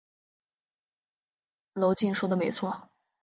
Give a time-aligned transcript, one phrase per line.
[1.75, 2.89] 娄敬说的没错。